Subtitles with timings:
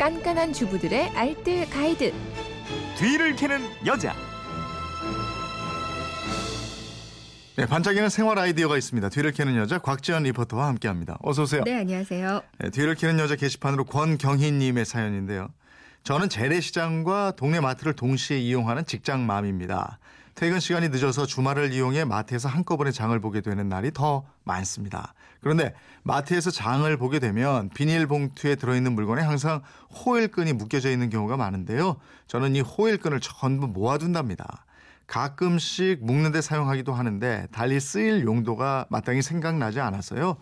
[0.00, 2.10] 깐깐한 주부들의 알뜰 가이드.
[2.96, 4.14] 뒤를 캐는 여자.
[7.56, 9.10] 네, 반짝이는 생활 아이디어가 있습니다.
[9.10, 11.18] 뒤를 캐는 여자 곽지연 리포터와 함께합니다.
[11.20, 11.64] 어서 오세요.
[11.66, 12.40] 네, 안녕하세요.
[12.60, 15.48] 네, 뒤를 캐는 여자 게시판으로 권경희님의 사연인데요.
[16.02, 19.98] 저는 재래시장과 동네 마트를 동시에 이용하는 직장맘입니다.
[20.40, 25.12] 퇴근 시간이 늦어서 주말을 이용해 마트에서 한꺼번에 장을 보게 되는 날이 더 많습니다.
[25.42, 29.60] 그런데 마트에서 장을 보게 되면 비닐봉투에 들어있는 물건에 항상
[29.90, 31.96] 호일끈이 묶여져 있는 경우가 많은데요.
[32.26, 34.64] 저는 이 호일끈을 전부 모아둔답니다.
[35.06, 40.38] 가끔씩 묶는데 사용하기도 하는데 달리 쓰일 용도가 마땅히 생각나지 않아서요.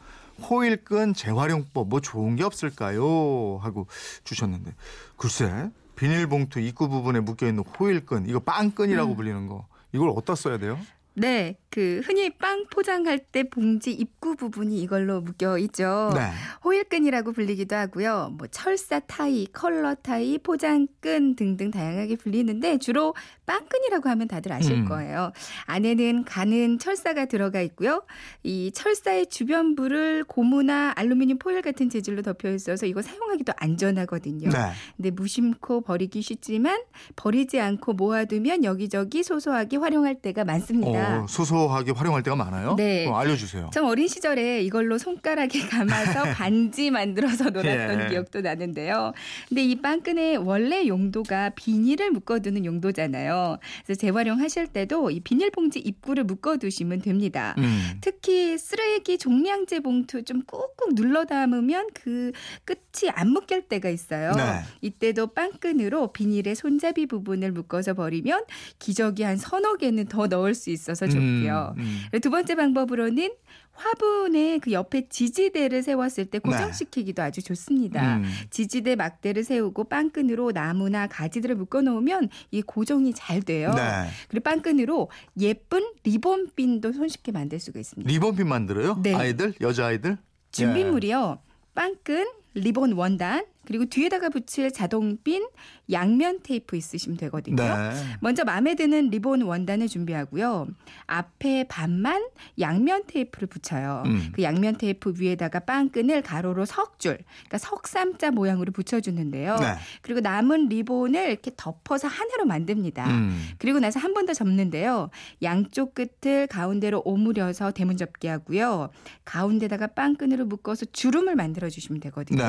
[0.49, 3.59] 호일끈 재활용법 뭐 좋은 게 없을까요?
[3.61, 3.89] 하고
[4.23, 4.77] 주셨는데
[5.17, 10.79] 글쎄 비닐봉투 입구 부분에 묶여 있는 호일끈 이거 빵끈이라고 불리는 거 이걸 어디다 써야 돼요?
[11.19, 16.11] 네, 그 흔히 빵 포장할 때 봉지 입구 부분이 이걸로 묶여 있죠.
[16.15, 16.31] 네.
[16.65, 18.35] 호일끈이라고 불리기도 하고요.
[18.39, 23.15] 뭐 철사 타이, 컬러 타이, 포장끈 등등 다양하게 불리는데 주로
[23.47, 24.85] 빵끈이라고 하면 다들 아실 음.
[24.87, 25.33] 거예요.
[25.67, 28.03] 안에는 가는 철사가 들어가 있고요.
[28.43, 34.49] 이 철사의 주변부를 고무나 알루미늄 포일 같은 재질로 덮여 있어서 이거 사용하기도 안전하거든요.
[34.51, 34.59] 네.
[34.97, 36.81] 근데 무심코 버리기 쉽지만
[37.17, 41.08] 버리지 않고 모아두면 여기저기 소소하게 활용할 때가 많습니다.
[41.09, 42.75] 어, 소소하게 활용할 때가 많아요?
[42.77, 43.07] 네.
[43.07, 43.71] 어, 알려주세요.
[43.73, 48.09] 전 어린 시절에 이걸로 손가락에 감아서 반지 만들어서 놀았던 예.
[48.09, 49.13] 기억도 나는데요.
[49.49, 53.59] 근데 이 빵끈의 원래 용도가 비닐을 묶어두는 용도잖아요.
[53.85, 57.55] 그래서 재활용하실 때도 이 비닐봉지 입구를 묶어두시면 됩니다.
[57.59, 57.99] 음.
[58.01, 62.33] 특히 쓰레기 종량제 봉투 좀 꾹꾹 눌러 담으면 그
[62.65, 64.33] 끝이 안 묶일 때가 있어요.
[64.33, 64.61] 네.
[64.81, 68.45] 이때도 빵끈으로 비닐의 손잡이 부분을 묶어서 버리면
[68.79, 71.75] 기저귀 한 서너 개는 더 넣을 수 있어 서 좋고요.
[71.77, 72.21] 음, 음.
[72.21, 73.31] 두 번째 방법으로는
[73.73, 78.17] 화분의 그 옆에 지지대를 세웠을 때 고정시키기도 아주 좋습니다.
[78.17, 78.25] 음.
[78.51, 83.73] 지지대 막대를 세우고 빵끈으로 나무나 가지들을 묶어 놓으면 이 고정이 잘 돼요.
[83.75, 84.09] 네.
[84.29, 85.11] 그리고 빵끈으로
[85.41, 88.11] 예쁜 리본핀도 손쉽게 만들 수가 있습니다.
[88.11, 89.01] 리본핀 만들어요?
[89.03, 89.15] 네.
[89.15, 89.55] 아이들?
[89.61, 90.19] 여자 아이들?
[90.51, 91.39] 준비물이요.
[91.75, 92.27] 빵끈,
[92.61, 95.47] 리본 원단, 그리고 뒤에다가 붙일 자동핀,
[95.93, 97.57] 양면 테이프 있으시면 되거든요.
[97.57, 97.91] 네.
[98.21, 100.69] 먼저 마음에 드는 리본 원단을 준비하고요.
[101.07, 102.27] 앞에 반만
[102.59, 104.05] 양면 테이프를 붙여요.
[104.07, 104.31] 음.
[104.33, 109.57] 그 양면 테이프 위에다가 빵끈을 가로로 석줄, 그러니까 석삼자 모양으로 붙여주는데요.
[109.57, 109.75] 네.
[110.01, 113.07] 그리고 남은 리본을 이렇게 덮어서 하나로 만듭니다.
[113.11, 113.49] 음.
[113.59, 115.11] 그리고 나서 한 번 더 접는데요.
[115.43, 118.91] 양쪽 끝을 가운데로 오므려서 대문 접기 하고요.
[119.25, 122.43] 가운데다가 빵끈으로 묶어서 주름을 만들어 주시면 되거든요.
[122.43, 122.48] 네.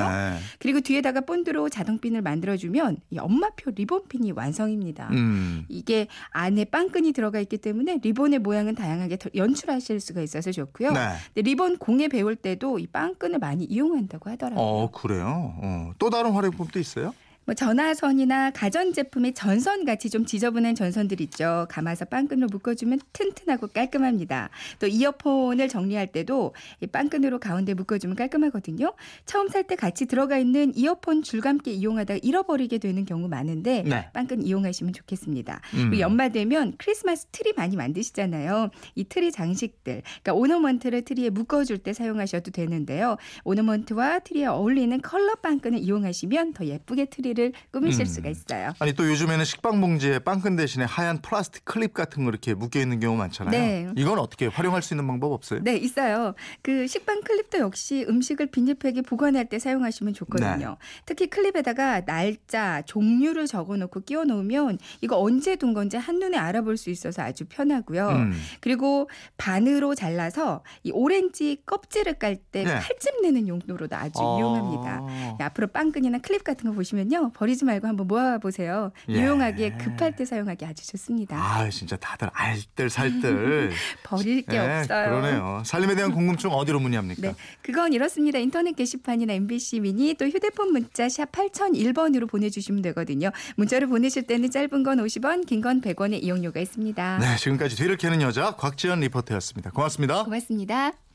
[0.60, 5.10] 그리고 뒤에다가 본드로 자동핀을 만들어주면 이 엄마표 리본핀이 완성입니다.
[5.12, 5.66] 음.
[5.70, 10.92] 이게 안에 빵끈이 들어가 있기 때문에 리본의 모양은 다양하게 더 연출하실 수가 있어서 좋고요.
[10.92, 11.00] 네.
[11.34, 14.64] 근데 리본 공예 배울 때도 이 빵끈을 많이 이용한다고 하더라고요.
[14.64, 15.56] 어, 그래요?
[15.62, 15.92] 어.
[16.00, 17.14] 또 다른 활용법도 있어요?
[17.50, 21.66] 뭐 전화선이나 가전제품의 전선 같이 좀 지저분한 전선들 있죠.
[21.72, 24.52] 감아서 빵끈으로 묶어주면 튼튼하고 깔끔합니다.
[24.78, 28.94] 또 이어폰을 정리할 때도 이 빵끈으로 가운데 묶어주면 깔끔하거든요.
[29.26, 34.10] 처음 살 때 같이 들어가 있는 이어폰 줄감기 이용하다가 잃어버리게 되는 경우 많은데 네.
[34.14, 35.62] 빵끈 이용하시면 좋겠습니다.
[35.74, 36.00] 음.
[36.00, 38.70] 연말 되면 크리스마스 트리 많이 만드시잖아요.
[38.96, 43.18] 이 트리 장식들, 그러니까 ornament를 트리에 묶어줄 때 사용하셔도 되는데요.
[43.44, 47.39] ornament와 트리에 어울리는 컬러 빵끈을 이용하시면 더 예쁘게 트리를
[47.72, 48.06] 꾸미실 음.
[48.06, 48.74] 수가 있어요.
[48.80, 53.00] 아니 또 요즘에는 식빵 봉지에 빵끈 대신에 하얀 플라스틱 클립 같은 거 이렇게 묶여 있는
[53.00, 53.52] 경우 많잖아요.
[53.52, 53.90] 네.
[53.96, 55.62] 이건 어떻게 활용할 수 있는 방법 없어요?
[55.64, 56.34] 네, 있어요.
[56.62, 60.70] 그 식빵 클립도 역시 음식을 비닐팩에 보관할 때 사용하시면 좋거든요.
[60.70, 60.76] 네.
[61.06, 66.90] 특히 클립에다가 날짜, 종류를 적어 놓고 끼워 놓으면 이거 언제 둔 건지 한눈에 알아볼 수
[66.90, 68.10] 있어서 아주 편하고요.
[68.10, 68.34] 음.
[68.62, 72.80] 그리고 반으로 잘라서 이 오렌지 껍질을 깔때 네.
[72.80, 74.38] 칼집 내는 용도로도 아주 어.
[74.38, 75.36] 유용합니다.
[75.38, 77.29] 네, 앞으로 빵끈이나 클립 같은 거 보시면요.
[77.34, 78.92] 버리지 말고 한번 모아보세요.
[79.10, 79.14] 예.
[79.14, 81.36] 유용하게 급할 때 사용하기 아주 좋습니다.
[81.38, 83.72] 아, 진짜 다들 알뜰 살뜰.
[84.04, 85.10] 버릴 게 네, 없어요.
[85.10, 85.62] 그러네요.
[85.66, 87.22] 살림에 대한 궁금증 어디로 문의합니까?
[87.22, 88.40] 네, 그건 이렇습니다.
[88.40, 93.32] 인터넷 게시판이나 MBC 미니 또 휴대폰 문자 샵 8001번으로 보내주시면 되거든요.
[93.56, 97.18] 문자를 보내실 때는 짧은 건 50원, 긴 건 100원의 이용료가 있습니다.
[97.20, 99.72] 네, 지금까지 뒤를 캐는 여자 곽지연 리포터였습니다.
[99.72, 100.24] 고맙습니다.
[100.24, 101.09] 고맙습니다.